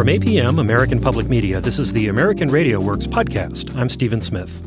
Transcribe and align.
From 0.00 0.08
APM, 0.08 0.58
American 0.58 0.98
Public 0.98 1.28
Media, 1.28 1.60
this 1.60 1.78
is 1.78 1.92
the 1.92 2.08
American 2.08 2.48
Radio 2.48 2.80
Works 2.80 3.06
podcast. 3.06 3.76
I'm 3.76 3.90
Stephen 3.90 4.22
Smith. 4.22 4.66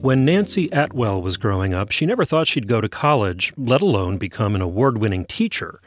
When 0.00 0.26
Nancie 0.26 0.68
Atwell 0.72 1.22
was 1.22 1.36
growing 1.36 1.72
up, 1.72 1.92
she 1.92 2.04
never 2.04 2.24
thought 2.24 2.48
she'd 2.48 2.66
go 2.66 2.80
to 2.80 2.88
college, 2.88 3.52
let 3.56 3.80
alone 3.80 4.18
become 4.18 4.56
an 4.56 4.60
award 4.60 4.98
winning 4.98 5.24
teacher. 5.24 5.80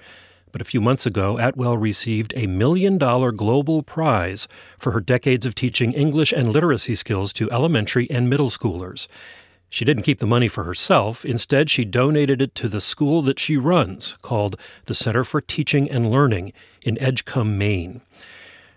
But 0.54 0.62
a 0.62 0.63
few 0.63 0.79
months 0.79 1.05
ago, 1.05 1.38
Atwell 1.38 1.76
received 1.76 2.31
a 2.38 2.47
million 2.47 2.97
dollar 2.97 3.33
global 3.33 3.83
prize 3.83 4.47
for 4.79 4.93
her 4.93 5.01
decades 5.01 5.45
of 5.45 5.55
teaching 5.55 5.91
English 5.91 6.31
and 6.31 6.47
literacy 6.47 6.95
skills 6.95 7.33
to 7.33 7.51
elementary 7.51 8.09
and 8.09 8.29
middle 8.29 8.49
schoolers. 8.49 9.07
She 9.69 9.83
didn't 9.83 10.03
keep 10.03 10.19
the 10.19 10.25
money 10.25 10.47
for 10.47 10.63
herself. 10.63 11.25
Instead, 11.25 11.69
she 11.69 11.83
donated 11.83 12.41
it 12.41 12.55
to 12.55 12.69
the 12.69 12.79
school 12.79 13.23
that 13.23 13.39
she 13.39 13.57
runs, 13.57 14.15
called 14.21 14.55
the 14.85 14.95
Center 14.95 15.25
for 15.25 15.41
Teaching 15.41 15.91
and 15.91 16.09
Learning 16.09 16.53
in 16.81 16.98
Edgecomb, 17.02 17.57
Maine. 17.57 17.99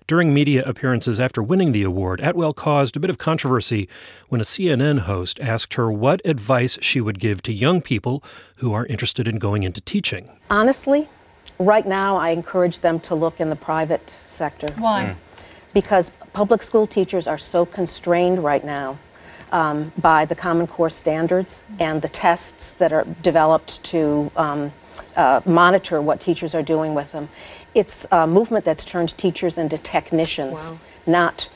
During 0.07 0.33
media 0.33 0.63
appearances 0.65 1.19
after 1.19 1.43
winning 1.43 1.73
the 1.73 1.83
award, 1.83 2.21
Atwell 2.21 2.55
caused 2.55 2.97
a 2.97 3.01
bit 3.01 3.11
of 3.11 3.19
controversy 3.19 3.89
when 4.29 4.41
a 4.41 4.45
CNN 4.45 5.01
host 5.01 5.41
asked 5.41 5.75
her 5.75 5.91
what 5.91 6.23
advice 6.25 6.79
she 6.81 7.01
would 7.01 7.19
give 7.19 7.43
to 7.43 7.53
young 7.53 7.83
people 7.83 8.23
who 8.57 8.73
are 8.73 8.87
interested 8.87 9.27
in 9.27 9.41
going 9.41 9.65
into 9.65 9.81
teaching. 9.81 10.31
Honestly, 10.49 11.09
right 11.59 11.85
now 11.85 12.17
I 12.17 12.31
encourage 12.31 12.81
them 12.81 13.01
to 13.01 13.17
look 13.17 13.41
in 13.41 13.49
the 13.49 13.57
private 13.57 14.17
sector. 14.29 14.69
Why? 14.79 15.07
Mm. 15.07 15.17
Because 15.75 16.13
public 16.33 16.63
school 16.63 16.87
teachers 16.87 17.27
are 17.27 17.39
so 17.39 17.67
constrained 17.67 18.45
right 18.45 18.65
now 18.65 19.01
um, 19.53 19.93
by 19.99 20.25
the 20.25 20.35
Common 20.35 20.67
Core 20.67 20.91
standards 20.91 21.65
and 21.79 22.03
the 22.03 22.09
tests 22.09 22.73
that 22.75 22.93
are 22.93 23.05
developed 23.23 23.83
to 23.85 24.31
um, 24.37 24.73
uh, 25.17 25.41
monitor 25.45 26.01
what 26.01 26.21
teachers 26.21 26.55
are 26.55 26.63
doing 26.63 26.95
with 26.95 27.13
them 27.13 27.29
it's 27.77 28.07
a 28.11 28.27
movement 28.27 28.65
that's 28.65 28.87
turned 28.87 29.17
teachers 29.19 29.59
into 29.59 29.77
technicians, 29.77 30.71
wow. 30.71 30.79
not 31.07 31.49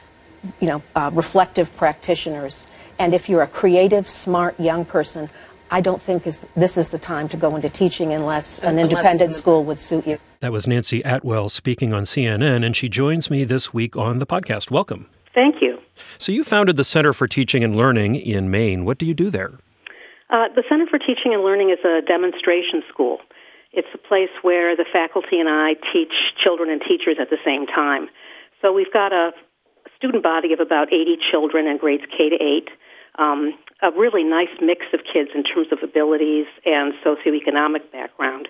you 0.60 0.68
know, 0.68 0.82
uh, 0.94 1.10
reflective 1.14 1.74
practitioners. 1.76 2.66
And 2.98 3.14
if 3.14 3.28
you're 3.28 3.42
a 3.42 3.46
creative, 3.46 4.08
smart 4.08 4.58
young 4.60 4.84
person, 4.84 5.30
I 5.70 5.80
don't 5.80 6.00
think 6.00 6.26
is, 6.26 6.40
this 6.54 6.76
is 6.76 6.90
the 6.90 6.98
time 6.98 7.28
to 7.30 7.36
go 7.38 7.56
into 7.56 7.70
teaching 7.70 8.12
unless 8.12 8.58
an 8.58 8.78
unless 8.78 8.90
independent 8.90 9.34
school 9.34 9.64
would 9.64 9.80
suit 9.80 10.06
you. 10.06 10.18
That 10.40 10.52
was 10.52 10.66
Nancie 10.66 11.02
Atwell 11.04 11.48
speaking 11.48 11.94
on 11.94 12.04
CNN, 12.04 12.64
and 12.64 12.76
she 12.76 12.88
joins 12.88 13.30
me 13.30 13.44
this 13.44 13.72
week 13.72 13.96
on 13.96 14.18
the 14.18 14.26
podcast. 14.26 14.70
Welcome. 14.70 15.08
Thank 15.34 15.62
you. 15.62 15.78
So, 16.18 16.32
you 16.32 16.44
founded 16.44 16.76
the 16.76 16.84
Center 16.84 17.12
for 17.12 17.28
Teaching 17.28 17.62
and 17.62 17.76
Learning 17.76 18.16
in 18.16 18.50
Maine. 18.50 18.84
What 18.84 18.98
do 18.98 19.06
you 19.06 19.14
do 19.14 19.30
there? 19.30 19.52
Uh, 20.30 20.48
the 20.54 20.64
Center 20.68 20.86
for 20.86 20.98
Teaching 20.98 21.34
and 21.34 21.42
Learning 21.42 21.70
is 21.70 21.78
a 21.84 22.02
demonstration 22.02 22.82
school. 22.88 23.18
It's 23.72 23.88
a 23.94 23.98
place 23.98 24.30
where 24.42 24.76
the 24.76 24.84
faculty 24.92 25.38
and 25.38 25.48
I 25.48 25.74
teach 25.92 26.12
children 26.36 26.70
and 26.70 26.82
teachers 26.82 27.16
at 27.20 27.30
the 27.30 27.38
same 27.44 27.66
time. 27.66 28.08
So 28.60 28.72
we've 28.72 28.92
got 28.92 29.12
a 29.12 29.32
student 29.96 30.22
body 30.22 30.52
of 30.52 30.60
about 30.60 30.92
80 30.92 31.18
children 31.30 31.66
in 31.66 31.78
grades 31.78 32.04
K 32.16 32.30
to 32.30 32.36
8. 32.36 32.68
Um, 33.18 33.54
a 33.82 33.90
really 33.92 34.24
nice 34.24 34.54
mix 34.60 34.86
of 34.92 35.00
kids 35.10 35.30
in 35.34 35.44
terms 35.44 35.68
of 35.72 35.78
abilities 35.82 36.46
and 36.64 36.92
socioeconomic 37.04 37.90
background, 37.92 38.48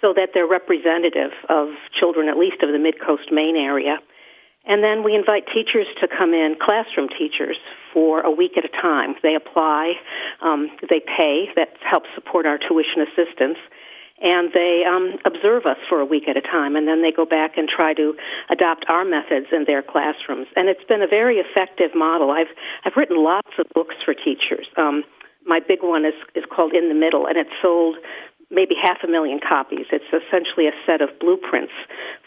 so 0.00 0.12
that 0.14 0.30
they're 0.34 0.46
representative 0.46 1.32
of 1.48 1.68
children, 1.98 2.28
at 2.28 2.36
least 2.36 2.62
of 2.62 2.72
the 2.72 2.78
mid 2.78 3.00
coast 3.00 3.30
Maine 3.30 3.56
area. 3.56 3.98
And 4.66 4.82
then 4.82 5.04
we 5.04 5.14
invite 5.14 5.44
teachers 5.52 5.86
to 6.00 6.08
come 6.08 6.32
in, 6.32 6.56
classroom 6.60 7.08
teachers, 7.08 7.56
for 7.92 8.20
a 8.20 8.30
week 8.30 8.52
at 8.56 8.64
a 8.64 8.68
time. 8.68 9.14
They 9.22 9.34
apply, 9.34 9.94
um, 10.40 10.70
they 10.90 11.00
pay, 11.00 11.48
that 11.54 11.76
helps 11.80 12.08
support 12.14 12.46
our 12.46 12.58
tuition 12.58 13.02
assistance 13.02 13.58
and 14.22 14.52
they 14.54 14.84
um, 14.86 15.18
observe 15.24 15.66
us 15.66 15.76
for 15.88 16.00
a 16.00 16.04
week 16.04 16.28
at 16.28 16.36
a 16.36 16.40
time, 16.40 16.76
and 16.76 16.86
then 16.86 17.02
they 17.02 17.10
go 17.10 17.26
back 17.26 17.56
and 17.56 17.68
try 17.68 17.92
to 17.94 18.14
adopt 18.48 18.86
our 18.88 19.04
methods 19.04 19.46
in 19.52 19.64
their 19.66 19.82
classrooms. 19.82 20.46
And 20.56 20.68
it's 20.68 20.84
been 20.84 21.02
a 21.02 21.06
very 21.06 21.36
effective 21.36 21.90
model. 21.94 22.30
I've 22.30 22.52
I've 22.84 22.96
written 22.96 23.22
lots 23.22 23.50
of 23.58 23.66
books 23.74 23.96
for 24.04 24.14
teachers. 24.14 24.66
Um, 24.76 25.02
my 25.44 25.60
big 25.60 25.82
one 25.82 26.04
is 26.04 26.14
is 26.34 26.44
called 26.48 26.74
In 26.74 26.88
the 26.88 26.94
Middle, 26.94 27.26
and 27.26 27.36
it's 27.36 27.50
sold 27.60 27.96
maybe 28.54 28.74
half 28.80 28.98
a 29.02 29.08
million 29.08 29.40
copies. 29.40 29.86
It's 29.90 30.04
essentially 30.08 30.66
a 30.68 30.72
set 30.86 31.02
of 31.02 31.10
blueprints 31.18 31.72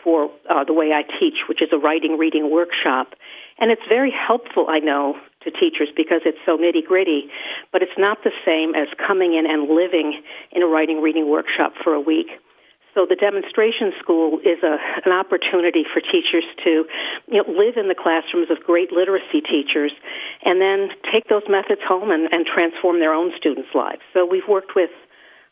for 0.03 0.29
uh, 0.49 0.63
the 0.63 0.73
way 0.73 0.91
I 0.91 1.03
teach, 1.19 1.47
which 1.47 1.61
is 1.61 1.69
a 1.71 1.77
writing 1.77 2.17
reading 2.17 2.51
workshop. 2.51 3.15
And 3.59 3.71
it's 3.71 3.81
very 3.89 4.11
helpful, 4.11 4.67
I 4.69 4.79
know, 4.79 5.15
to 5.43 5.51
teachers 5.51 5.89
because 5.95 6.21
it's 6.25 6.37
so 6.45 6.57
nitty 6.57 6.85
gritty, 6.85 7.29
but 7.71 7.81
it's 7.81 7.97
not 7.97 8.23
the 8.23 8.31
same 8.45 8.75
as 8.75 8.87
coming 8.99 9.33
in 9.33 9.49
and 9.49 9.69
living 9.69 10.21
in 10.51 10.61
a 10.61 10.67
writing 10.67 11.01
reading 11.01 11.29
workshop 11.29 11.73
for 11.83 11.93
a 11.93 12.01
week. 12.01 12.27
So 12.93 13.05
the 13.05 13.15
demonstration 13.15 13.93
school 14.01 14.39
is 14.39 14.57
a, 14.63 14.77
an 15.05 15.11
opportunity 15.13 15.85
for 15.85 16.01
teachers 16.01 16.43
to 16.65 16.85
you 17.29 17.37
know, 17.37 17.45
live 17.45 17.77
in 17.77 17.89
the 17.89 17.95
classrooms 17.95 18.49
of 18.49 18.57
great 18.65 18.91
literacy 18.91 19.41
teachers 19.45 19.91
and 20.41 20.59
then 20.59 20.89
take 21.13 21.29
those 21.29 21.43
methods 21.47 21.81
home 21.87 22.09
and, 22.09 22.27
and 22.33 22.45
transform 22.47 22.99
their 22.99 23.13
own 23.13 23.31
students' 23.37 23.69
lives. 23.75 24.01
So 24.13 24.25
we've 24.25 24.47
worked 24.49 24.73
with 24.75 24.89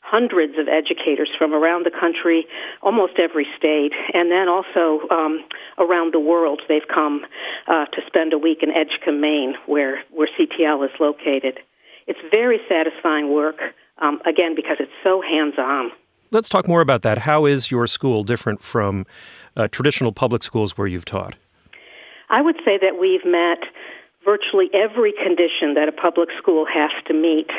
hundreds 0.05 0.53
of 0.59 0.67
educators 0.67 1.29
from 1.35 1.51
around 1.53 1.85
the 1.85 1.91
country, 1.91 2.45
almost 2.83 3.13
every 3.17 3.47
state, 3.57 3.91
and 4.13 4.29
then 4.29 4.47
also 4.47 5.07
um, 5.09 5.43
around 5.79 6.13
the 6.13 6.19
world. 6.19 6.61
They've 6.69 6.87
come 6.87 7.25
uh, 7.67 7.85
to 7.85 8.01
spend 8.05 8.31
a 8.31 8.37
week 8.37 8.61
in 8.61 8.69
Edgecomb, 8.69 9.19
Maine, 9.19 9.55
where, 9.65 10.03
where 10.11 10.29
CTL 10.37 10.85
is 10.85 10.91
located. 10.99 11.59
It's 12.05 12.19
very 12.31 12.59
satisfying 12.69 13.33
work, 13.33 13.57
um, 13.97 14.21
again, 14.25 14.53
because 14.55 14.77
it's 14.79 14.91
so 15.03 15.21
hands 15.21 15.55
on. 15.57 15.91
Let's 16.31 16.49
talk 16.49 16.67
more 16.67 16.81
about 16.81 17.01
that. 17.01 17.19
How 17.19 17.45
is 17.45 17.71
your 17.71 17.87
school 17.87 18.23
different 18.23 18.61
from 18.61 19.07
uh, 19.57 19.67
traditional 19.69 20.11
public 20.11 20.43
schools 20.43 20.77
where 20.77 20.87
you've 20.87 21.05
taught? 21.05 21.35
I 22.29 22.41
would 22.41 22.57
say 22.63 22.77
that 22.77 22.99
we've 22.99 23.25
met 23.25 23.59
virtually 24.23 24.69
every 24.73 25.13
condition 25.13 25.73
that 25.75 25.87
a 25.87 25.91
public 25.91 26.29
school 26.37 26.65
has 26.65 26.91
to 27.07 27.13
meet 27.13 27.49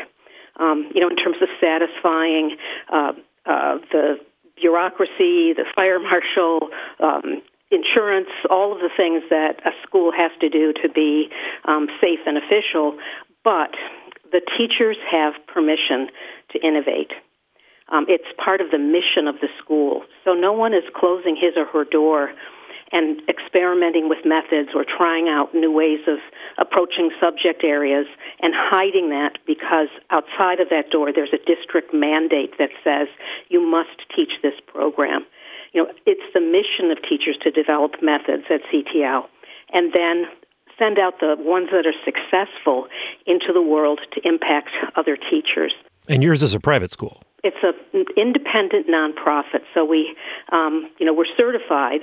um, 0.58 0.90
you 0.94 1.00
know, 1.00 1.08
in 1.08 1.16
terms 1.16 1.36
of 1.42 1.48
satisfying 1.60 2.56
uh, 2.92 3.12
uh, 3.44 3.78
the 3.92 4.18
bureaucracy, 4.60 5.52
the 5.52 5.64
fire 5.74 5.98
marshal, 6.00 6.70
um, 7.00 7.42
insurance, 7.70 8.28
all 8.48 8.72
of 8.72 8.78
the 8.78 8.90
things 8.96 9.22
that 9.30 9.60
a 9.66 9.70
school 9.86 10.12
has 10.16 10.30
to 10.40 10.48
do 10.48 10.72
to 10.82 10.88
be 10.88 11.28
um, 11.64 11.88
safe 12.00 12.20
and 12.26 12.38
official. 12.38 12.98
But 13.44 13.74
the 14.32 14.40
teachers 14.56 14.96
have 15.10 15.34
permission 15.46 16.08
to 16.52 16.66
innovate. 16.66 17.12
Um, 17.88 18.06
it's 18.08 18.26
part 18.42 18.60
of 18.60 18.70
the 18.70 18.78
mission 18.78 19.28
of 19.28 19.36
the 19.40 19.48
school. 19.62 20.02
So 20.24 20.34
no 20.34 20.52
one 20.52 20.74
is 20.74 20.82
closing 20.94 21.36
his 21.36 21.56
or 21.56 21.66
her 21.66 21.84
door 21.84 22.32
and 22.92 23.20
experimenting 23.28 24.08
with 24.08 24.24
methods 24.24 24.70
or 24.74 24.84
trying 24.84 25.28
out 25.28 25.54
new 25.54 25.72
ways 25.72 26.00
of 26.06 26.18
approaching 26.58 27.10
subject 27.20 27.64
areas 27.64 28.06
and 28.40 28.54
hiding 28.54 29.10
that 29.10 29.38
because 29.46 29.88
outside 30.10 30.60
of 30.60 30.68
that 30.70 30.90
door 30.90 31.12
there's 31.12 31.32
a 31.32 31.44
district 31.44 31.92
mandate 31.92 32.54
that 32.58 32.70
says 32.84 33.08
you 33.48 33.60
must 33.60 34.06
teach 34.14 34.32
this 34.42 34.54
program. 34.66 35.26
You 35.72 35.84
know, 35.84 35.92
it's 36.06 36.32
the 36.32 36.40
mission 36.40 36.90
of 36.90 37.02
teachers 37.02 37.36
to 37.42 37.50
develop 37.50 38.02
methods 38.02 38.44
at 38.50 38.60
CTL 38.72 39.26
and 39.72 39.92
then 39.92 40.26
send 40.78 40.98
out 40.98 41.20
the 41.20 41.36
ones 41.38 41.68
that 41.72 41.86
are 41.86 41.94
successful 42.04 42.86
into 43.26 43.52
the 43.52 43.62
world 43.62 44.00
to 44.12 44.26
impact 44.26 44.70
other 44.94 45.16
teachers. 45.16 45.72
And 46.08 46.22
yours 46.22 46.42
is 46.42 46.54
a 46.54 46.60
private 46.60 46.90
school. 46.90 47.20
It's 47.42 47.56
an 47.62 48.04
independent 48.16 48.88
nonprofit, 48.88 49.62
so 49.74 49.84
we, 49.84 50.16
um, 50.52 50.90
you 50.98 51.06
know, 51.06 51.14
we're 51.14 51.26
certified 51.36 52.00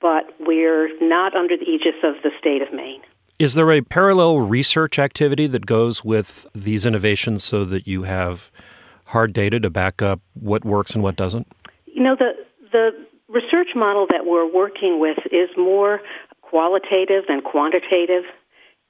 but 0.00 0.34
we're 0.40 0.90
not 1.00 1.34
under 1.34 1.56
the 1.56 1.64
aegis 1.64 1.94
of 2.02 2.14
the 2.22 2.30
state 2.38 2.62
of 2.62 2.72
Maine. 2.72 3.00
Is 3.38 3.54
there 3.54 3.70
a 3.70 3.80
parallel 3.82 4.40
research 4.40 4.98
activity 4.98 5.46
that 5.46 5.64
goes 5.64 6.04
with 6.04 6.46
these 6.54 6.84
innovations 6.84 7.44
so 7.44 7.64
that 7.64 7.86
you 7.86 8.02
have 8.02 8.50
hard 9.04 9.32
data 9.32 9.60
to 9.60 9.70
back 9.70 10.02
up 10.02 10.20
what 10.34 10.64
works 10.64 10.94
and 10.94 11.02
what 11.02 11.16
doesn't? 11.16 11.46
You 11.86 12.02
know, 12.02 12.16
the 12.16 12.32
the 12.72 12.90
research 13.28 13.68
model 13.74 14.06
that 14.10 14.26
we're 14.26 14.50
working 14.50 15.00
with 15.00 15.18
is 15.30 15.48
more 15.56 16.00
qualitative 16.42 17.24
than 17.28 17.40
quantitative. 17.40 18.24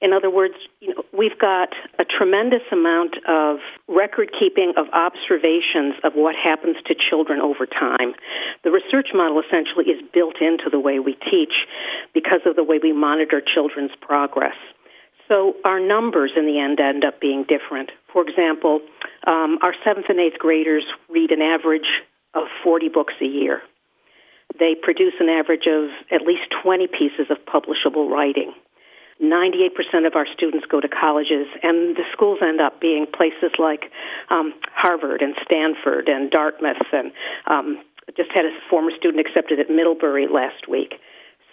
In 0.01 0.13
other 0.13 0.31
words, 0.31 0.55
you 0.81 0.95
know, 0.95 1.03
we've 1.17 1.39
got 1.39 1.71
a 1.99 2.05
tremendous 2.05 2.63
amount 2.71 3.17
of 3.27 3.59
record 3.89 4.31
keeping 4.39 4.73
of 4.77 4.87
observations 4.93 5.95
of 6.05 6.13
what 6.15 6.37
happens 6.37 6.77
to 6.87 6.95
children 6.95 7.41
over 7.41 7.67
time. 7.67 8.15
The 8.63 8.71
research 8.71 9.09
model 9.13 9.43
essentially 9.43 9.87
is 9.87 10.01
built 10.15 10.41
into 10.41 10.71
the 10.71 10.79
way 10.79 11.01
we 11.01 11.15
teach 11.29 11.67
because 12.15 12.41
of 12.47 12.55
the 12.55 12.63
way 12.63 12.79
we 12.81 12.93
monitor 12.93 13.43
children's 13.43 13.91
progress. 14.01 14.55
So 15.27 15.55
our 15.65 15.81
numbers 15.81 16.33
in 16.37 16.47
the 16.47 16.59
end 16.59 16.81
end 16.81 17.05
up 17.05 17.21
being 17.21 17.45
different. 17.45 17.91
For 18.13 18.27
example, 18.27 18.81
um, 19.27 19.59
our 19.63 19.75
seventh 19.85 20.07
and 20.09 20.21
eighth 20.21 20.39
graders 20.39 20.85
read 21.11 21.33
an 21.33 21.43
average 21.43 22.03
of 22.35 22.45
40 22.63 22.89
books 22.89 23.15
a 23.21 23.27
year. 23.27 23.63
They 24.59 24.75
produce 24.75 25.15
an 25.21 25.29
average 25.29 25.67
of 25.67 25.91
at 26.11 26.23
least 26.27 26.43
20 26.63 26.87
pieces 26.87 27.27
of 27.31 27.37
publishable 27.45 28.09
writing. 28.09 28.55
98% 29.23 30.07
of 30.07 30.15
our 30.15 30.27
students 30.33 30.67
go 30.71 30.81
to 30.81 30.89
colleges, 30.89 31.47
and 31.63 31.97
the 31.97 32.05
schools 32.13 32.39
end 32.43 32.61
up 32.61 32.81
being 32.81 33.07
places 33.07 33.51
like 33.59 33.91
um, 34.31 34.55
Harvard 34.75 35.23
and 35.23 35.35
Stanford 35.45 36.09
and 36.09 36.31
Dartmouth, 36.31 36.77
and 36.93 37.11
um, 37.47 37.83
just 38.17 38.31
had 38.33 38.45
a 38.45 38.51
former 38.71 38.91
student 38.97 39.25
accepted 39.27 39.59
at 39.59 39.69
Middlebury 39.71 40.27
last 40.29 40.69
week. 40.69 40.95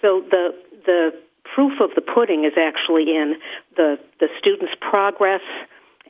So 0.02 0.24
the 0.30 0.56
the 0.86 1.12
proof 1.56 1.80
of 1.80 1.92
the 1.96 2.02
pudding 2.02 2.46
is 2.46 2.54
actually 2.58 3.16
in 3.16 3.36
the 3.76 3.98
the 4.20 4.28
students' 4.40 4.74
progress 4.80 5.42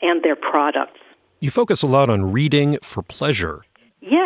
and 0.02 0.24
their 0.24 0.36
products. 0.36 1.00
You 1.40 1.52
focus 1.52 1.82
a 1.82 1.88
lot 1.88 2.10
on 2.10 2.32
reading 2.32 2.78
for 2.82 3.04
pleasure. 3.04 3.65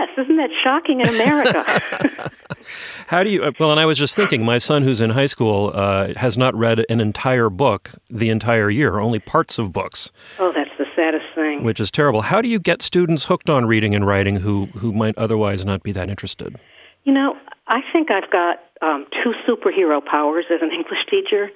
Yes, 0.09 0.25
isn't 0.25 0.37
that 0.37 0.49
shocking 0.63 1.01
in 1.01 1.09
America? 1.09 2.31
How 3.07 3.23
do 3.23 3.29
you? 3.29 3.51
Well, 3.59 3.71
and 3.71 3.79
I 3.79 3.85
was 3.85 3.97
just 3.97 4.15
thinking, 4.15 4.43
my 4.43 4.57
son, 4.57 4.83
who's 4.83 5.01
in 5.01 5.09
high 5.09 5.25
school, 5.25 5.71
uh, 5.73 6.13
has 6.15 6.37
not 6.37 6.53
read 6.55 6.85
an 6.89 6.99
entire 6.99 7.49
book 7.49 7.91
the 8.09 8.29
entire 8.29 8.69
year, 8.69 8.99
only 8.99 9.19
parts 9.19 9.57
of 9.57 9.73
books. 9.73 10.11
Oh, 10.37 10.51
that's 10.51 10.69
the 10.77 10.85
saddest 10.95 11.25
thing. 11.35 11.63
Which 11.63 11.79
is 11.79 11.91
terrible. 11.91 12.21
How 12.21 12.41
do 12.41 12.47
you 12.47 12.59
get 12.59 12.81
students 12.81 13.25
hooked 13.25 13.49
on 13.49 13.65
reading 13.65 13.95
and 13.95 14.05
writing 14.05 14.37
who 14.37 14.67
who 14.77 14.93
might 14.93 15.17
otherwise 15.17 15.65
not 15.65 15.83
be 15.83 15.91
that 15.93 16.09
interested? 16.09 16.55
You 17.03 17.13
know, 17.13 17.35
I 17.67 17.81
think 17.91 18.11
I've 18.11 18.29
got 18.29 18.59
um, 18.81 19.05
two 19.23 19.33
superhero 19.47 20.03
powers 20.05 20.45
as 20.51 20.61
an 20.61 20.71
English 20.73 21.05
teacher, 21.09 21.49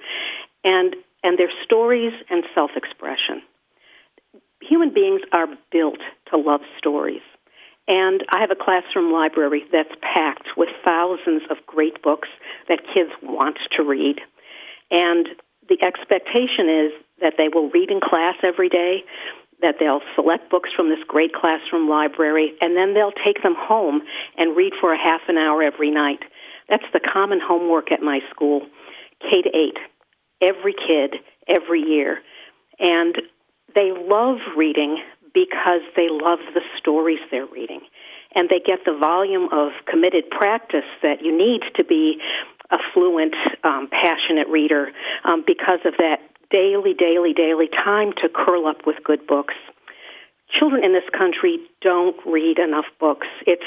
and 0.64 0.96
and 1.22 1.38
they're 1.38 1.52
stories 1.64 2.12
and 2.30 2.44
self-expression. 2.54 3.42
Human 4.60 4.92
beings 4.92 5.20
are 5.32 5.46
built 5.70 6.00
to 6.30 6.36
love 6.36 6.60
stories. 6.78 7.22
And 7.86 8.24
I 8.30 8.40
have 8.40 8.50
a 8.50 8.56
classroom 8.56 9.12
library 9.12 9.64
that's 9.70 9.92
packed 10.00 10.48
with 10.56 10.70
thousands 10.84 11.42
of 11.50 11.58
great 11.66 12.02
books 12.02 12.28
that 12.68 12.80
kids 12.94 13.10
want 13.22 13.58
to 13.76 13.82
read. 13.82 14.20
And 14.90 15.28
the 15.68 15.82
expectation 15.82 16.68
is 16.68 16.92
that 17.20 17.34
they 17.36 17.48
will 17.48 17.70
read 17.70 17.90
in 17.90 18.00
class 18.00 18.36
every 18.42 18.68
day, 18.68 19.04
that 19.60 19.76
they'll 19.78 20.00
select 20.14 20.50
books 20.50 20.70
from 20.74 20.88
this 20.88 20.98
great 21.06 21.32
classroom 21.32 21.88
library, 21.88 22.54
and 22.60 22.76
then 22.76 22.94
they'll 22.94 23.12
take 23.24 23.42
them 23.42 23.54
home 23.56 24.02
and 24.36 24.56
read 24.56 24.72
for 24.80 24.92
a 24.92 24.98
half 24.98 25.20
an 25.28 25.36
hour 25.36 25.62
every 25.62 25.90
night. 25.90 26.20
That's 26.68 26.84
the 26.92 27.00
common 27.00 27.40
homework 27.40 27.92
at 27.92 28.00
my 28.00 28.20
school, 28.30 28.62
K 29.20 29.42
to 29.42 29.48
8. 29.48 29.76
Every 30.40 30.74
kid, 30.74 31.16
every 31.48 31.80
year. 31.80 32.20
And 32.78 33.16
they 33.74 33.92
love 33.92 34.38
reading 34.56 34.98
because 35.34 35.82
they 35.96 36.08
love 36.08 36.38
the 36.54 36.62
stories 36.78 37.18
they're 37.30 37.46
reading. 37.46 37.80
And 38.34 38.48
they 38.48 38.60
get 38.64 38.80
the 38.84 38.96
volume 38.96 39.48
of 39.52 39.72
committed 39.86 40.30
practice 40.30 40.88
that 41.02 41.22
you 41.22 41.36
need 41.36 41.62
to 41.76 41.84
be 41.84 42.20
a 42.70 42.78
fluent, 42.92 43.34
um, 43.62 43.88
passionate 43.90 44.48
reader 44.48 44.90
um, 45.24 45.44
because 45.46 45.80
of 45.84 45.94
that 45.98 46.20
daily, 46.50 46.94
daily, 46.94 47.32
daily 47.32 47.68
time 47.68 48.12
to 48.22 48.28
curl 48.28 48.66
up 48.66 48.86
with 48.86 48.96
good 49.04 49.26
books. 49.26 49.54
Children 50.58 50.84
in 50.84 50.92
this 50.92 51.08
country 51.16 51.58
don't 51.80 52.16
read 52.26 52.58
enough 52.58 52.86
books. 53.00 53.26
It's 53.46 53.66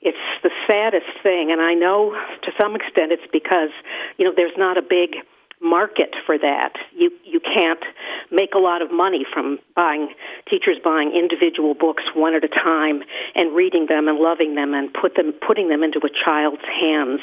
it's 0.00 0.16
the 0.44 0.50
saddest 0.68 1.10
thing, 1.24 1.50
and 1.50 1.60
I 1.60 1.74
know 1.74 2.12
to 2.42 2.52
some 2.60 2.76
extent 2.76 3.10
it's 3.10 3.26
because 3.32 3.70
you 4.16 4.24
know 4.24 4.32
there's 4.34 4.56
not 4.56 4.78
a 4.78 4.82
big 4.82 5.16
market 5.60 6.14
for 6.26 6.38
that. 6.38 6.74
You 6.94 7.10
you 7.24 7.40
can't 7.40 7.82
make 8.30 8.54
a 8.54 8.58
lot 8.58 8.82
of 8.82 8.92
money 8.92 9.24
from 9.32 9.58
buying 9.74 10.08
teachers 10.50 10.76
buying 10.82 11.12
individual 11.12 11.74
books 11.74 12.04
one 12.14 12.34
at 12.34 12.44
a 12.44 12.48
time 12.48 13.02
and 13.34 13.54
reading 13.54 13.86
them 13.88 14.08
and 14.08 14.18
loving 14.18 14.54
them 14.54 14.74
and 14.74 14.92
put 14.92 15.14
them 15.16 15.32
putting 15.46 15.68
them 15.68 15.82
into 15.82 15.98
a 15.98 16.10
child's 16.10 16.64
hands. 16.64 17.20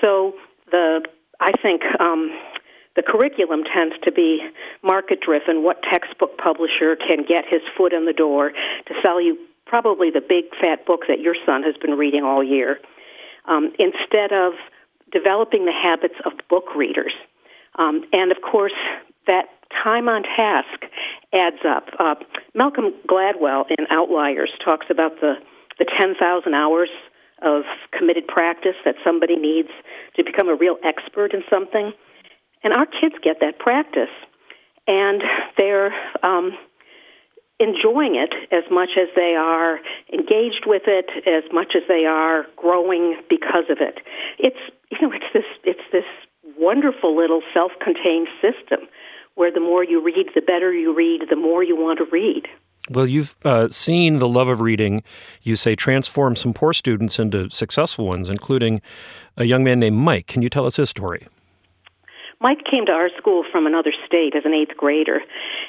So 0.00 0.34
the 0.70 1.04
I 1.40 1.52
think 1.62 1.82
um, 2.00 2.30
the 2.96 3.02
curriculum 3.02 3.62
tends 3.64 3.94
to 4.02 4.12
be 4.12 4.40
market 4.82 5.20
driven. 5.20 5.62
What 5.62 5.82
textbook 5.82 6.36
publisher 6.38 6.96
can 6.96 7.24
get 7.28 7.44
his 7.48 7.62
foot 7.76 7.92
in 7.92 8.06
the 8.06 8.12
door 8.12 8.50
to 8.50 8.94
sell 9.04 9.20
you 9.20 9.38
probably 9.66 10.10
the 10.10 10.22
big 10.26 10.44
fat 10.60 10.84
book 10.86 11.02
that 11.08 11.20
your 11.20 11.36
son 11.46 11.62
has 11.62 11.76
been 11.76 11.92
reading 11.92 12.24
all 12.24 12.42
year, 12.42 12.80
um, 13.44 13.70
instead 13.78 14.32
of 14.32 14.54
developing 15.12 15.64
the 15.64 15.72
habits 15.72 16.14
of 16.24 16.32
book 16.48 16.74
readers. 16.74 17.12
Um, 17.78 18.02
and 18.12 18.32
of 18.32 18.38
course, 18.42 18.72
that 19.26 19.46
time 19.82 20.08
on 20.08 20.22
task 20.22 20.84
adds 21.32 21.58
up. 21.66 21.88
Uh, 21.98 22.14
Malcolm 22.54 22.92
Gladwell 23.08 23.64
in 23.70 23.86
Outliers 23.90 24.50
talks 24.64 24.86
about 24.90 25.20
the, 25.20 25.34
the 25.78 25.86
10,000 25.98 26.54
hours 26.54 26.88
of 27.42 27.62
committed 27.92 28.26
practice 28.26 28.74
that 28.84 28.96
somebody 29.04 29.36
needs 29.36 29.68
to 30.16 30.24
become 30.24 30.48
a 30.48 30.54
real 30.54 30.76
expert 30.82 31.32
in 31.32 31.42
something. 31.48 31.92
And 32.64 32.74
our 32.74 32.86
kids 32.86 33.14
get 33.22 33.36
that 33.40 33.58
practice, 33.60 34.10
and 34.88 35.22
they're 35.56 35.94
um, 36.24 36.52
enjoying 37.60 38.16
it 38.16 38.34
as 38.52 38.64
much 38.70 38.90
as 39.00 39.08
they 39.14 39.34
are 39.38 39.78
engaged 40.12 40.64
with 40.66 40.82
it, 40.86 41.06
as 41.26 41.44
much 41.52 41.74
as 41.76 41.82
they 41.88 42.04
are 42.04 42.46
growing 42.56 43.16
because 43.28 43.64
of 43.70 43.78
it. 43.80 43.98
It's 44.38 44.58
you 44.90 44.98
know 45.02 45.12
it's 45.12 45.26
this 45.32 45.44
wonderful 46.58 47.16
little 47.16 47.42
self-contained 47.54 48.28
system 48.40 48.88
where 49.34 49.52
the 49.52 49.60
more 49.60 49.84
you 49.84 50.02
read, 50.02 50.26
the 50.34 50.40
better 50.40 50.72
you 50.72 50.94
read, 50.94 51.22
the 51.30 51.36
more 51.36 51.62
you 51.62 51.76
want 51.76 51.98
to 51.98 52.04
read. 52.06 52.48
Well, 52.90 53.06
you've 53.06 53.36
uh, 53.44 53.68
seen 53.68 54.18
the 54.18 54.28
love 54.28 54.48
of 54.48 54.60
reading, 54.60 55.02
you 55.42 55.56
say, 55.56 55.76
transform 55.76 56.36
some 56.36 56.54
poor 56.54 56.72
students 56.72 57.18
into 57.18 57.50
successful 57.50 58.06
ones, 58.06 58.28
including 58.28 58.80
a 59.36 59.44
young 59.44 59.62
man 59.62 59.78
named 59.78 59.96
Mike. 59.96 60.26
Can 60.26 60.42
you 60.42 60.48
tell 60.48 60.66
us 60.66 60.76
his 60.76 60.90
story? 60.90 61.28
Mike 62.40 62.60
came 62.70 62.86
to 62.86 62.92
our 62.92 63.10
school 63.18 63.44
from 63.50 63.66
another 63.66 63.92
state 64.06 64.34
as 64.36 64.44
an 64.44 64.54
eighth 64.54 64.76
grader 64.76 65.20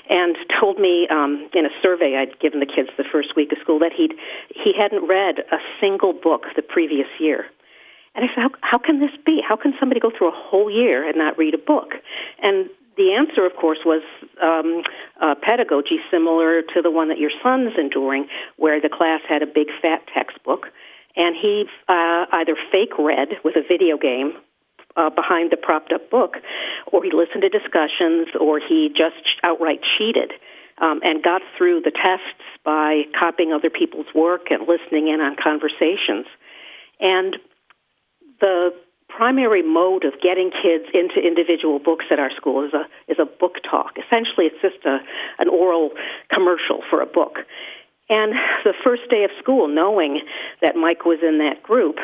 and 0.09 0.37
told 0.59 0.79
me 0.79 1.07
um, 1.09 1.49
in 1.53 1.65
a 1.65 1.69
survey 1.81 2.15
I'd 2.15 2.39
given 2.39 2.59
the 2.59 2.65
kids 2.65 2.89
the 2.97 3.03
first 3.11 3.35
week 3.35 3.51
of 3.51 3.57
school 3.59 3.79
that 3.79 3.91
he'd, 3.91 4.13
he 4.55 4.73
hadn't 4.77 5.07
read 5.07 5.39
a 5.51 5.57
single 5.81 6.13
book 6.13 6.45
the 6.55 6.61
previous 6.61 7.07
year. 7.19 7.47
And 8.15 8.25
I 8.25 8.27
said, 8.33 8.41
how, 8.41 8.49
how 8.61 8.77
can 8.77 8.99
this 8.99 9.11
be? 9.25 9.41
How 9.47 9.55
can 9.55 9.73
somebody 9.79 9.99
go 9.99 10.11
through 10.15 10.29
a 10.29 10.35
whole 10.35 10.69
year 10.69 11.07
and 11.07 11.17
not 11.17 11.37
read 11.37 11.53
a 11.53 11.57
book? 11.57 11.93
And 12.41 12.69
the 12.97 13.13
answer, 13.13 13.45
of 13.45 13.55
course, 13.55 13.79
was 13.85 14.01
um, 14.43 14.83
uh, 15.21 15.35
pedagogy 15.41 15.99
similar 16.11 16.61
to 16.61 16.81
the 16.81 16.91
one 16.91 17.07
that 17.09 17.17
your 17.17 17.31
son's 17.41 17.73
enduring, 17.77 18.27
where 18.57 18.81
the 18.81 18.89
class 18.89 19.21
had 19.27 19.41
a 19.41 19.47
big 19.47 19.67
fat 19.81 20.01
textbook, 20.13 20.67
and 21.15 21.35
he 21.35 21.65
uh, 21.87 22.25
either 22.33 22.55
fake 22.71 22.97
read 22.99 23.29
with 23.43 23.55
a 23.55 23.63
video 23.65 23.97
game 23.97 24.33
uh, 24.97 25.09
behind 25.09 25.51
the 25.51 25.57
propped 25.57 25.93
up 25.93 26.09
book, 26.09 26.37
or 26.91 27.03
he 27.03 27.11
listened 27.11 27.41
to 27.41 27.49
discussions, 27.49 28.27
or 28.39 28.59
he 28.59 28.91
just 28.93 29.15
outright 29.43 29.79
cheated 29.97 30.33
um, 30.79 30.99
and 31.03 31.23
got 31.23 31.41
through 31.57 31.81
the 31.81 31.91
tests 31.91 32.43
by 32.65 33.03
copying 33.17 33.53
other 33.53 33.69
people's 33.69 34.07
work 34.13 34.51
and 34.51 34.67
listening 34.67 35.07
in 35.07 35.21
on 35.21 35.35
conversations. 35.41 36.25
And 36.99 37.37
the 38.39 38.73
primary 39.07 39.63
mode 39.63 40.05
of 40.05 40.13
getting 40.21 40.51
kids 40.51 40.85
into 40.93 41.19
individual 41.19 41.79
books 41.79 42.05
at 42.11 42.19
our 42.19 42.31
school 42.31 42.65
is 42.65 42.73
a 42.73 42.85
is 43.11 43.17
a 43.19 43.25
book 43.25 43.55
talk. 43.69 43.97
Essentially, 43.97 44.45
it's 44.45 44.61
just 44.61 44.85
a 44.85 44.99
an 45.39 45.49
oral 45.49 45.91
commercial 46.31 46.81
for 46.89 47.01
a 47.01 47.05
book. 47.05 47.39
And 48.09 48.33
the 48.63 48.73
first 48.83 49.03
day 49.09 49.23
of 49.23 49.31
school, 49.41 49.67
knowing 49.67 50.21
that 50.61 50.75
Mike 50.75 51.05
was 51.05 51.19
in 51.21 51.37
that 51.39 51.61
group, 51.61 51.97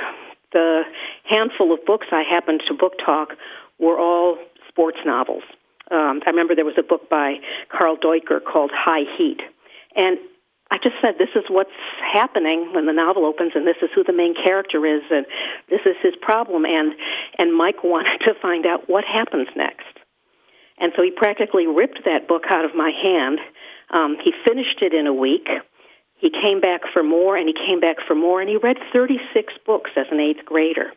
the 0.51 0.83
handful 1.23 1.73
of 1.73 1.83
books 1.85 2.07
I 2.11 2.21
happened 2.21 2.61
to 2.67 2.73
book 2.73 2.93
talk 3.03 3.29
were 3.79 3.99
all 3.99 4.37
sports 4.67 4.99
novels. 5.05 5.43
Um, 5.91 6.21
I 6.25 6.29
remember 6.29 6.55
there 6.55 6.65
was 6.65 6.77
a 6.77 6.83
book 6.83 7.09
by 7.09 7.35
Carl 7.69 7.95
Deuker 7.95 8.39
called 8.39 8.71
High 8.73 9.05
Heat, 9.17 9.41
and 9.95 10.17
I 10.71 10.77
just 10.81 10.95
said, 11.01 11.15
this 11.19 11.29
is 11.35 11.43
what's 11.47 11.69
happening 12.01 12.73
when 12.73 12.85
the 12.85 12.93
novel 12.93 13.25
opens, 13.25 13.51
and 13.55 13.67
this 13.67 13.77
is 13.81 13.89
who 13.93 14.03
the 14.03 14.13
main 14.13 14.33
character 14.33 14.85
is, 14.85 15.03
and 15.11 15.25
this 15.69 15.81
is 15.85 15.95
his 16.01 16.13
problem. 16.21 16.65
And, 16.65 16.93
and 17.37 17.55
Mike 17.55 17.83
wanted 17.83 18.19
to 18.25 18.33
find 18.41 18.65
out 18.65 18.89
what 18.89 19.03
happens 19.05 19.47
next. 19.55 19.85
And 20.77 20.91
so 20.95 21.03
he 21.03 21.11
practically 21.11 21.67
ripped 21.67 22.03
that 22.05 22.27
book 22.27 22.43
out 22.49 22.65
of 22.65 22.75
my 22.75 22.91
hand. 22.91 23.39
Um, 23.91 24.17
he 24.23 24.33
finished 24.45 24.81
it 24.81 24.93
in 24.93 25.07
a 25.07 25.13
week. 25.13 25.47
He 26.17 26.29
came 26.29 26.59
back 26.59 26.81
for 26.91 27.03
more, 27.03 27.37
and 27.37 27.47
he 27.47 27.53
came 27.53 27.79
back 27.79 27.97
for 28.07 28.15
more, 28.15 28.41
and 28.41 28.49
he 28.49 28.57
read 28.57 28.77
36 28.91 29.53
books 29.65 29.91
as 29.95 30.07
an 30.11 30.19
eighth 30.19 30.43
grader. 30.45 30.91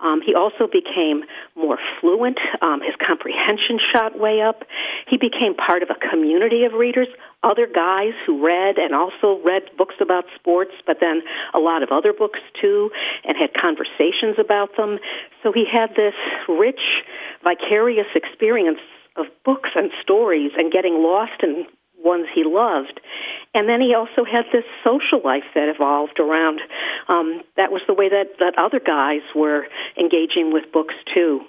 Um, 0.00 0.20
he 0.20 0.34
also 0.34 0.66
became 0.70 1.24
more 1.54 1.78
fluent. 2.00 2.38
Um, 2.60 2.80
his 2.80 2.94
comprehension 3.04 3.78
shot 3.92 4.18
way 4.18 4.42
up. 4.42 4.64
He 5.08 5.16
became 5.16 5.54
part 5.54 5.82
of 5.82 5.88
a 5.90 5.94
community 5.94 6.64
of 6.64 6.74
readers, 6.74 7.08
other 7.42 7.66
guys 7.66 8.12
who 8.26 8.44
read 8.44 8.76
and 8.76 8.94
also 8.94 9.40
read 9.44 9.62
books 9.78 9.94
about 10.00 10.24
sports, 10.34 10.72
but 10.86 10.98
then 11.00 11.22
a 11.54 11.58
lot 11.58 11.82
of 11.82 11.90
other 11.90 12.12
books 12.12 12.40
too, 12.60 12.90
and 13.24 13.36
had 13.36 13.54
conversations 13.54 14.36
about 14.38 14.76
them. 14.76 14.98
So 15.42 15.52
he 15.52 15.64
had 15.64 15.94
this 15.96 16.14
rich, 16.48 16.80
vicarious 17.42 18.08
experience 18.14 18.80
of 19.16 19.26
books 19.44 19.70
and 19.74 19.90
stories 20.02 20.52
and 20.58 20.70
getting 20.70 21.02
lost 21.02 21.42
in 21.42 21.66
ones 22.04 22.26
he 22.34 22.44
loved. 22.44 23.00
And 23.54 23.68
then 23.68 23.80
he 23.80 23.94
also 23.94 24.24
had 24.24 24.44
this 24.52 24.64
social 24.84 25.20
life 25.24 25.44
that 25.54 25.68
evolved 25.68 26.20
around. 26.20 26.60
Um, 27.08 27.42
that 27.56 27.72
was 27.72 27.82
the 27.86 27.94
way 27.94 28.08
that, 28.08 28.38
that 28.38 28.58
other 28.58 28.80
guys 28.80 29.22
were 29.34 29.66
engaging 29.98 30.52
with 30.52 30.72
books 30.72 30.94
too. 31.14 31.40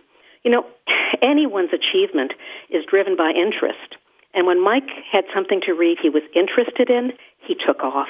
You 0.44 0.52
know, 0.52 0.66
anyone's 1.22 1.74
achievement 1.74 2.34
is 2.70 2.86
driven 2.86 3.16
by 3.16 3.32
interest. 3.32 3.96
And 4.34 4.46
when 4.46 4.64
Mike 4.64 4.90
had 5.12 5.26
something 5.34 5.62
to 5.66 5.74
read 5.74 5.98
he 6.02 6.10
was 6.10 6.24
interested 6.36 6.90
in, 6.90 7.14
he 7.46 7.56
took 7.56 7.84
off. 7.84 8.10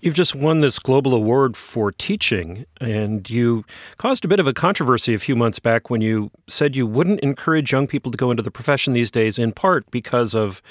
You've 0.00 0.14
just 0.14 0.34
won 0.34 0.60
this 0.60 0.78
global 0.78 1.14
award 1.14 1.56
for 1.56 1.92
teaching, 1.92 2.66
and 2.80 3.28
you 3.28 3.64
caused 3.96 4.24
a 4.24 4.28
bit 4.28 4.40
of 4.40 4.46
a 4.46 4.52
controversy 4.52 5.14
a 5.14 5.18
few 5.18 5.36
months 5.36 5.58
back 5.58 5.90
when 5.90 6.00
you 6.00 6.30
said 6.48 6.76
you 6.76 6.86
wouldn't 6.86 7.20
encourage 7.20 7.72
young 7.72 7.86
people 7.86 8.12
to 8.12 8.18
go 8.18 8.30
into 8.30 8.42
the 8.42 8.50
profession 8.50 8.92
these 8.92 9.10
days, 9.10 9.38
in 9.38 9.52
part 9.52 9.90
because 9.90 10.34
of 10.34 10.62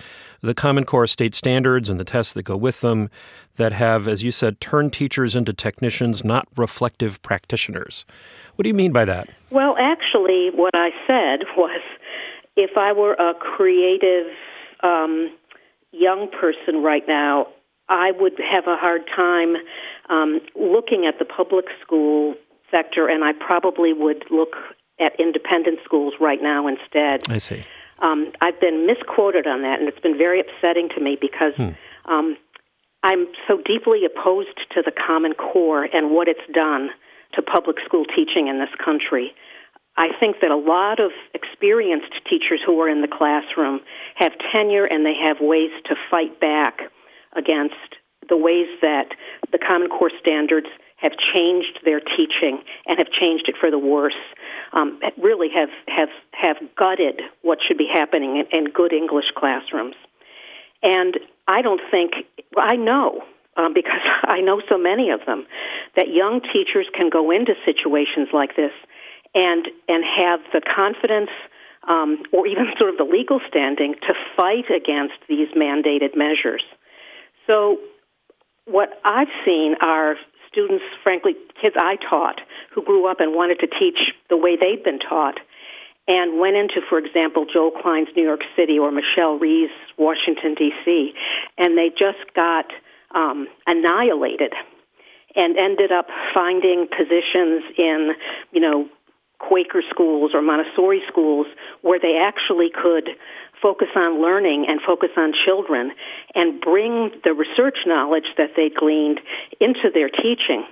the 0.42 0.54
Common 0.54 0.84
Core 0.84 1.08
state 1.08 1.36
standards 1.36 1.90
and 1.90 2.00
the 2.00 2.04
tests 2.04 2.34
that 2.34 2.44
go 2.44 2.58
with 2.58 2.82
them 2.82 3.10
that 3.58 3.74
have, 3.74 4.08
as 4.08 4.24
you 4.24 4.32
said, 4.32 4.60
turned 4.60 4.94
teachers 4.94 5.36
into 5.36 5.54
technicians, 5.54 6.24
not 6.24 6.48
reflective 6.56 7.22
practitioners. 7.22 8.06
What 8.56 8.64
do 8.64 8.70
you 8.70 8.74
mean 8.74 8.92
by 8.92 9.06
that? 9.06 9.30
Well, 9.50 9.76
actually, 9.80 10.50
what 10.54 10.74
I 10.74 10.90
said 11.06 11.46
was 11.58 11.82
if 12.56 12.78
I 12.78 12.92
were 12.94 13.14
a 13.14 13.34
creative 13.34 14.28
um, 14.84 15.32
young 15.92 16.30
person 16.30 16.82
right 16.84 17.08
now, 17.08 17.48
I 17.92 18.12
would 18.18 18.40
have 18.40 18.68
a 18.68 18.78
hard 18.78 19.02
time 19.14 19.56
um, 20.10 20.40
looking 20.56 21.06
at 21.06 21.20
the 21.20 21.26
public 21.26 21.66
school 21.82 22.36
sector, 22.72 23.10
and 23.10 23.24
I 23.24 23.34
probably 23.34 23.92
would 23.92 24.24
look 24.32 24.56
at 25.00 25.20
independent 25.20 25.80
schools 25.84 26.14
right 26.20 26.40
now 26.42 26.68
instead. 26.68 27.30
I 27.30 27.38
see. 27.38 27.64
Um, 28.00 28.32
I've 28.40 28.60
been 28.62 28.88
misquoted 28.88 29.46
on 29.46 29.62
that, 29.64 29.80
and 29.80 29.90
it's 29.90 30.00
been 30.00 30.18
very 30.18 30.40
upsetting 30.40 30.88
to 30.96 31.02
me 31.02 31.18
because 31.20 31.54
hmm. 31.56 31.72
um, 32.12 32.38
I'm 33.04 33.28
so 33.48 33.60
deeply 33.64 34.02
opposed 34.06 34.58
to 34.72 34.82
the 34.84 34.92
Common 34.92 35.34
Core 35.34 35.84
and 35.84 36.12
what 36.12 36.30
it's 36.30 36.48
done 36.54 36.90
to 37.34 37.42
public 37.42 37.76
school 37.86 38.06
teaching 38.06 38.48
in 38.48 38.58
this 38.58 38.74
country. 38.84 39.34
I 39.98 40.08
think 40.18 40.38
that 40.42 40.52
a 40.52 40.56
lot 40.56 41.02
of 41.02 41.12
experienced 41.34 42.14
teachers 42.30 42.62
who 42.66 42.80
are 42.80 42.88
in 42.88 43.02
the 43.02 43.08
classroom 43.12 43.82
have 44.16 44.32
tenure 44.52 44.86
and 44.86 45.06
they 45.06 45.14
have 45.22 45.38
ways 45.42 45.72
to 45.86 45.96
fight 46.10 46.40
back 46.40 46.80
against 47.34 47.76
the 48.30 48.38
ways 48.38 48.68
that 48.82 49.10
the 49.52 49.58
Common 49.58 49.90
Core 49.90 50.12
standards 50.20 50.68
have 50.98 51.14
changed 51.34 51.80
their 51.84 52.00
teaching 52.00 52.62
and 52.86 52.98
have 53.00 53.10
changed 53.10 53.50
it 53.50 53.56
for 53.60 53.72
the 53.72 53.80
worse. 53.80 54.22
Um, 54.74 55.00
really 55.22 55.50
have 55.54 55.70
have 55.88 56.10
have 56.34 56.58
gutted 56.76 57.22
what 57.42 57.58
should 57.68 57.78
be 57.78 57.90
happening 57.92 58.38
in, 58.38 58.46
in 58.58 58.72
good 58.72 58.94
English 58.94 59.26
classrooms. 59.36 59.96
And 60.84 61.20
I 61.48 61.62
don't 61.62 61.82
think 61.90 62.14
I 62.56 62.76
know 62.76 63.24
um, 63.58 63.74
because 63.74 64.02
I 64.24 64.42
know 64.42 64.62
so 64.70 64.78
many 64.78 65.10
of 65.10 65.22
them 65.26 65.46
that 65.96 66.08
young 66.10 66.42
teachers 66.54 66.88
can 66.94 67.10
go 67.10 67.32
into 67.32 67.54
situations 67.66 68.30
like 68.32 68.56
this 68.56 68.72
and 69.34 69.68
and 69.88 70.04
have 70.06 70.40
the 70.54 70.62
confidence 70.62 71.32
um, 71.88 72.24
or 72.32 72.46
even 72.46 72.68
sort 72.78 72.92
of 72.92 72.98
the 72.98 73.04
legal 73.04 73.40
standing 73.48 73.96
to 74.08 74.14
fight 74.38 74.70
against 74.70 75.16
these 75.28 75.48
mandated 75.58 76.16
measures. 76.16 76.64
So, 77.48 77.78
what 78.66 78.90
I've 79.04 79.28
seen 79.46 79.76
are 79.82 80.16
students, 80.48 80.84
frankly, 81.04 81.34
kids 81.62 81.76
I 81.78 81.98
taught 82.10 82.42
who 82.74 82.84
grew 82.84 83.10
up 83.10 83.20
and 83.20 83.34
wanted 83.34 83.60
to 83.60 83.68
teach 83.68 84.12
the 84.30 84.38
way 84.38 84.56
they'd 84.56 84.84
been 84.84 85.00
taught 85.00 85.40
and 86.08 86.40
went 86.40 86.56
into, 86.56 86.82
for 86.88 86.98
example, 86.98 87.46
Joel 87.52 87.72
Klein's 87.72 88.10
New 88.16 88.24
York 88.24 88.42
City 88.56 88.78
or 88.78 88.92
Michelle 88.92 89.38
Rhee's 89.38 89.70
Washington, 89.98 90.56
D.C., 90.56 91.14
and 91.58 91.78
they 91.78 91.90
just 91.90 92.34
got 92.36 92.66
um, 93.16 93.48
annihilated 93.68 94.54
and 95.36 95.58
ended 95.58 95.92
up 95.92 96.08
finding 96.34 96.88
positions 96.88 97.64
in, 97.78 98.12
you 98.52 98.60
know, 98.60 98.90
Quaker 99.40 99.82
schools 99.90 100.32
or 100.34 100.42
Montessori 100.42 101.02
schools 101.08 101.48
where 101.82 102.00
they 102.00 102.18
actually 102.22 102.70
could 102.70 103.10
focus 103.62 103.90
on 103.96 104.22
learning 104.22 104.66
and 104.68 104.82
focus 104.82 105.10
on 105.18 105.34
children 105.34 105.92
and 106.36 106.60
bring 106.60 107.12
the 107.24 107.34
research 107.34 107.78
knowledge 107.86 108.28
that 108.38 108.52
they 108.56 108.70
gleaned 108.70 109.22
into 109.60 109.90
their 109.94 110.10
teaching. 110.10 110.66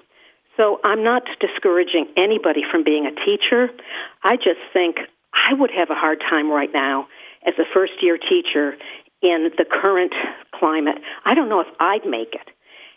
So 0.57 0.79
I'm 0.83 1.03
not 1.03 1.23
discouraging 1.39 2.07
anybody 2.17 2.63
from 2.69 2.83
being 2.83 3.05
a 3.05 3.15
teacher. 3.25 3.69
I 4.23 4.35
just 4.35 4.59
think 4.73 4.97
I 5.33 5.53
would 5.53 5.71
have 5.71 5.89
a 5.89 5.95
hard 5.95 6.19
time 6.19 6.51
right 6.51 6.71
now 6.73 7.07
as 7.45 7.53
a 7.57 7.63
first 7.73 7.93
year 8.01 8.17
teacher 8.17 8.75
in 9.21 9.51
the 9.57 9.65
current 9.65 10.13
climate. 10.53 10.97
I 11.25 11.33
don't 11.33 11.49
know 11.49 11.61
if 11.61 11.67
I'd 11.79 12.05
make 12.05 12.33
it. 12.33 12.49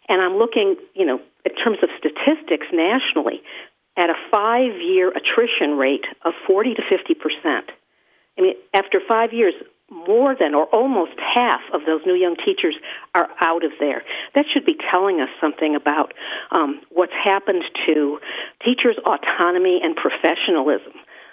And 0.09 0.21
I'm 0.21 0.37
looking, 0.37 0.77
you 0.95 1.07
know, 1.07 1.21
in 1.45 1.55
terms 1.55 1.79
of 1.83 1.89
statistics 1.99 2.67
nationally, 2.73 3.43
at 3.97 4.11
a 4.11 4.15
five 4.31 4.81
year 4.81 5.11
attrition 5.11 5.77
rate 5.77 6.05
of 6.25 6.33
40 6.47 6.75
to 6.75 6.83
50 6.89 7.15
percent. 7.15 7.71
I 8.39 8.41
mean, 8.41 8.55
after 8.75 9.01
five 9.07 9.33
years, 9.33 9.55
more 9.93 10.35
than 10.39 10.55
or 10.55 10.67
almost 10.67 11.13
half 11.19 11.61
of 11.73 11.83
those 11.87 12.01
new 12.07 12.15
young 12.15 12.37
teachers 12.37 12.75
are 13.15 13.29
out 13.41 13.65
of 13.65 13.73
there. 13.79 14.03
That 14.35 14.47
should 14.53 14.65
be 14.65 14.77
telling 14.91 15.21
us 15.21 15.29
something 15.41 15.77
about 15.77 16.13
um, 16.51 16.81
what's 16.91 17.13
happened 17.23 17.65
to 17.87 18.19
teachers' 18.65 18.97
autonomy 19.05 19.81
and 19.83 19.95
professionalism 19.97 20.93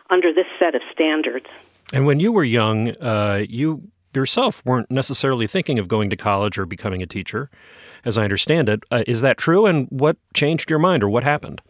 under 0.09 0.33
this 0.33 0.45
set 0.57 0.75
of 0.75 0.81
standards. 0.91 1.45
And 1.93 2.05
when 2.05 2.19
you 2.19 2.31
were 2.31 2.43
young, 2.43 2.89
uh, 2.97 3.45
you 3.47 3.89
yourself 4.13 4.61
weren't 4.65 4.89
necessarily 4.89 5.47
thinking 5.47 5.79
of 5.79 5.87
going 5.87 6.09
to 6.09 6.15
college 6.15 6.57
or 6.57 6.65
becoming 6.65 7.01
a 7.01 7.05
teacher, 7.05 7.49
as 8.05 8.17
I 8.17 8.23
understand 8.23 8.69
it. 8.69 8.83
Uh, 8.91 9.03
is 9.07 9.21
that 9.21 9.37
true? 9.37 9.65
And 9.65 9.87
what 9.89 10.17
changed 10.33 10.69
your 10.69 10.79
mind 10.79 11.03
or 11.03 11.09
what 11.09 11.23
happened? 11.23 11.61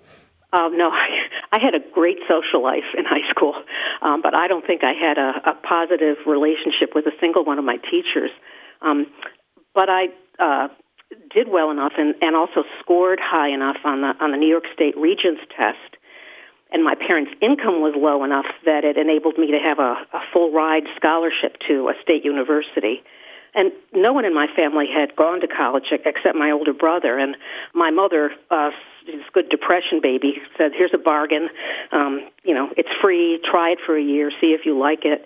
Um, 0.54 0.78
no, 0.78 0.90
I, 0.92 1.08
I 1.52 1.60
had 1.60 1.74
a 1.74 1.80
great 1.94 2.18
social 2.28 2.62
life 2.62 2.86
in 2.98 3.06
high 3.06 3.28
school, 3.30 3.56
um, 4.02 4.22
but 4.22 4.36
I 4.36 4.48
don't 4.48 4.66
think 4.66 4.84
I 4.84 4.94
had 4.94 5.18
a, 5.18 5.52
a 5.52 5.54
positive 5.56 6.18
relationship 6.28 6.94
with 6.94 7.06
a 7.08 7.14
single 7.20 7.44
one 7.44 7.58
of 7.58 7.66
my 7.66 7.78
teachers. 7.78 8.32
Um, 8.82 9.08
but 9.74 9.90
I 9.90 10.08
uh, 10.40 10.68
did 11.34 11.48
well 11.50 11.72
enough 11.72 11.94
and, 11.98 12.16
and 12.22 12.36
also 12.36 12.64
scored 12.80 13.20
high 13.22 13.50
enough 13.50 13.78
on 13.84 14.02
the 14.02 14.14
on 14.20 14.32
the 14.32 14.38
New 14.38 14.48
York 14.48 14.66
State 14.74 14.96
Regents 14.98 15.42
test, 15.56 15.98
and 16.72 16.84
my 16.84 16.96
parents' 16.96 17.32
income 17.42 17.82
was 17.82 17.94
low 17.98 18.24
enough 18.24 18.46
that 18.66 18.84
it 18.84 18.98
enabled 18.98 19.38
me 19.38 19.52
to 19.52 19.60
have 19.60 19.80
a, 19.80 20.06
a 20.14 20.22
full 20.32 20.52
ride 20.52 20.84
scholarship 20.96 21.58
to 21.68 21.90
a 21.90 21.94
state 22.02 22.24
university. 22.24 23.02
And 23.56 23.72
no 23.94 24.14
one 24.14 24.26
in 24.26 24.34
my 24.36 24.46
family 24.56 24.86
had 24.94 25.16
gone 25.16 25.42
to 25.42 25.48
college 25.48 25.86
except 25.92 26.36
my 26.36 26.52
older 26.52 26.74
brother. 26.74 27.18
And 27.18 27.36
my 27.74 27.90
mother, 27.90 28.32
uh, 28.52 28.70
this 29.18 29.30
good 29.34 29.50
depression 29.50 30.00
baby, 30.02 30.42
said, 30.58 30.72
"Here's 30.76 30.94
a 30.94 30.98
bargain. 30.98 31.50
Um, 31.92 32.30
you 32.44 32.54
know, 32.54 32.70
it's 32.78 32.90
free. 33.02 33.40
Try 33.50 33.72
it 33.72 33.80
for 33.86 33.98
a 33.98 34.02
year. 34.04 34.32
See 34.42 34.48
if 34.48 34.66
you 34.66 34.78
like 34.78 35.06
it." 35.06 35.26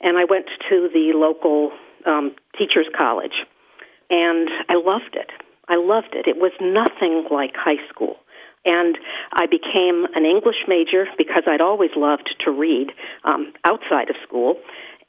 And 0.00 0.16
I 0.16 0.24
went 0.24 0.46
to 0.68 0.88
the 0.92 1.12
local 1.14 1.72
um, 2.06 2.34
teachers' 2.58 2.88
college, 2.96 3.44
and 4.08 4.48
I 4.68 4.74
loved 4.74 5.14
it. 5.14 5.30
I 5.68 5.76
loved 5.76 6.14
it. 6.14 6.26
It 6.26 6.36
was 6.36 6.52
nothing 6.60 7.28
like 7.30 7.54
high 7.54 7.78
school. 7.88 8.16
And 8.64 8.98
I 9.32 9.46
became 9.46 10.04
an 10.14 10.26
English 10.26 10.68
major 10.68 11.06
because 11.16 11.44
I'd 11.46 11.62
always 11.62 11.90
loved 11.96 12.28
to 12.44 12.50
read 12.50 12.92
um, 13.24 13.52
outside 13.64 14.10
of 14.10 14.16
school. 14.26 14.56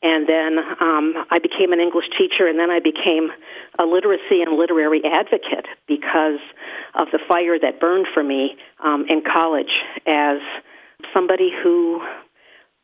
And 0.04 0.28
then 0.28 0.58
um, 0.80 1.14
I 1.30 1.38
became 1.40 1.74
an 1.74 1.80
English 1.80 2.06
teacher, 2.18 2.48
and 2.48 2.58
then 2.58 2.72
I 2.72 2.80
became 2.80 3.30
a 3.78 3.86
literacy 3.86 4.42
and 4.42 4.58
literary 4.58 5.02
advocate 5.06 5.68
because 5.88 6.40
of 6.96 7.08
the 7.12 7.20
fire 7.28 7.60
that 7.60 7.80
burned 7.80 8.08
for 8.14 8.24
me 8.24 8.58
um, 8.84 9.06
in 9.08 9.22
college 9.22 9.72
as 10.08 10.40
somebody 11.14 11.52
who 11.64 12.02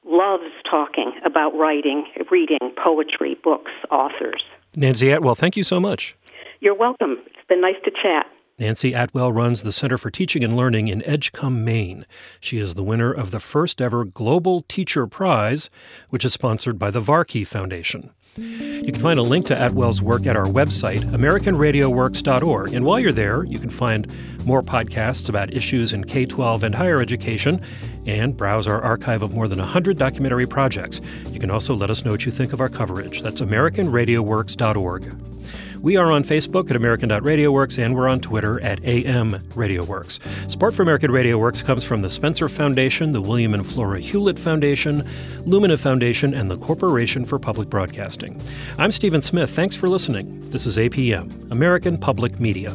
loves 0.05 0.45
talking 0.69 1.11
about 1.25 1.55
writing, 1.55 2.05
reading, 2.31 2.59
poetry, 2.81 3.35
books, 3.43 3.71
authors. 3.91 4.43
Nancie 4.75 5.13
Atwell, 5.13 5.35
thank 5.35 5.57
you 5.57 5.63
so 5.63 5.79
much. 5.79 6.15
You're 6.59 6.75
welcome. 6.75 7.17
It's 7.25 7.47
been 7.49 7.61
nice 7.61 7.75
to 7.83 7.91
chat. 7.91 8.27
Nancie 8.59 8.99
Atwell 8.99 9.31
runs 9.31 9.61
the 9.61 9.71
Center 9.71 9.99
for 9.99 10.09
Teaching 10.09 10.43
and 10.43 10.57
Learning 10.57 10.87
in 10.87 11.03
Edgecomb, 11.03 11.63
Maine. 11.63 12.07
She 12.39 12.57
is 12.57 12.73
the 12.73 12.83
winner 12.83 13.11
of 13.11 13.29
the 13.29 13.39
first 13.39 13.79
ever 13.79 14.03
Global 14.03 14.63
Teacher 14.63 15.05
Prize, 15.05 15.69
which 16.09 16.25
is 16.25 16.33
sponsored 16.33 16.79
by 16.79 16.89
the 16.89 16.99
Varkey 16.99 17.45
Foundation. 17.45 18.09
You 18.35 18.91
can 18.91 18.99
find 18.99 19.19
a 19.19 19.23
link 19.23 19.45
to 19.47 19.55
Atwell's 19.55 20.01
work 20.01 20.25
at 20.25 20.35
our 20.35 20.47
website, 20.47 21.01
AmericanRadioWorks.org. 21.01 22.73
And 22.73 22.83
while 22.83 22.99
you're 22.99 23.11
there, 23.11 23.43
you 23.43 23.59
can 23.59 23.69
find 23.69 24.11
more 24.43 24.63
podcasts 24.63 25.29
about 25.29 25.53
issues 25.53 25.93
in 25.93 26.03
K 26.05 26.25
12 26.25 26.63
and 26.63 26.73
higher 26.73 26.99
education 26.99 27.63
and 28.07 28.35
browse 28.35 28.67
our 28.67 28.81
archive 28.81 29.21
of 29.21 29.35
more 29.35 29.47
than 29.47 29.59
100 29.59 29.99
documentary 29.99 30.47
projects. 30.47 30.99
You 31.29 31.39
can 31.39 31.51
also 31.51 31.75
let 31.75 31.91
us 31.91 32.03
know 32.03 32.11
what 32.11 32.25
you 32.25 32.31
think 32.31 32.53
of 32.53 32.61
our 32.61 32.69
coverage. 32.69 33.21
That's 33.21 33.41
AmericanRadioWorks.org. 33.41 35.36
We 35.81 35.95
are 35.95 36.11
on 36.11 36.23
Facebook 36.23 36.69
at 36.69 36.75
American.RadioWorks, 36.75 37.83
and 37.83 37.95
we're 37.95 38.07
on 38.07 38.19
Twitter 38.19 38.59
at 38.61 38.83
AM 38.83 39.39
Radio 39.55 39.83
Works. 39.83 40.19
Support 40.47 40.73
for 40.73 40.81
American 40.81 41.11
Radio 41.11 41.37
Works 41.37 41.61
comes 41.61 41.83
from 41.83 42.01
the 42.01 42.09
Spencer 42.09 42.49
Foundation, 42.49 43.11
the 43.11 43.21
William 43.21 43.53
and 43.53 43.65
Flora 43.65 43.99
Hewlett 43.99 44.39
Foundation, 44.39 45.07
Lumina 45.45 45.77
Foundation, 45.77 46.33
and 46.33 46.49
the 46.49 46.57
Corporation 46.57 47.25
for 47.25 47.37
Public 47.37 47.69
Broadcasting. 47.69 48.41
I'm 48.77 48.91
Stephen 48.91 49.21
Smith. 49.21 49.51
Thanks 49.51 49.75
for 49.75 49.87
listening. 49.87 50.49
This 50.49 50.65
is 50.65 50.77
APM, 50.77 51.51
American 51.51 51.97
Public 51.97 52.39
Media. 52.39 52.71